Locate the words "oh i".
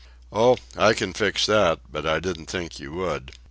0.33-0.93